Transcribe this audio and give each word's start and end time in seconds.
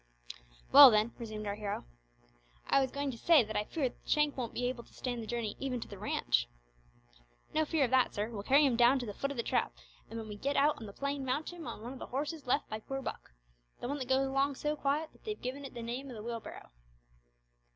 "Well, 0.71 0.89
then," 0.89 1.13
resumed 1.19 1.45
our 1.45 1.53
hero, 1.53 1.85
"I 2.65 2.79
was 2.81 2.89
going 2.89 3.11
to 3.11 3.19
say 3.19 3.43
that 3.43 3.55
I 3.55 3.65
fear 3.65 3.93
Shank 4.03 4.35
won't 4.35 4.55
be 4.55 4.65
able 4.67 4.83
to 4.83 4.93
stand 4.95 5.21
the 5.21 5.27
journey 5.27 5.55
even 5.59 5.79
to 5.79 5.87
the 5.87 5.99
ranch." 5.99 6.47
"No 7.53 7.65
fear 7.65 7.85
of 7.85 7.91
that, 7.91 8.15
sir. 8.15 8.27
We'll 8.31 8.41
carry 8.41 8.65
him 8.65 8.75
down 8.75 8.97
to 8.97 9.05
the 9.05 9.13
foot 9.13 9.29
o' 9.31 9.35
the 9.35 9.43
Trap, 9.43 9.75
an' 10.09 10.17
when 10.17 10.27
we 10.27 10.37
git 10.37 10.57
out 10.57 10.77
on 10.79 10.87
the 10.87 10.91
plain 10.91 11.23
mount 11.23 11.53
him 11.53 11.67
on 11.67 11.83
one 11.83 11.93
o' 11.93 11.97
the 11.99 12.07
horses 12.07 12.47
left 12.47 12.67
by 12.67 12.79
poor 12.79 12.99
Buck 13.03 13.31
the 13.79 13.87
one 13.87 13.99
that 13.99 14.09
goes 14.09 14.25
along 14.27 14.55
so 14.55 14.75
quiet 14.75 15.11
that 15.13 15.23
they've 15.23 15.39
given 15.39 15.63
it 15.65 15.75
the 15.75 15.83
name 15.83 16.09
o' 16.09 16.15
the 16.15 16.23
Wheelbarrow." 16.23 16.71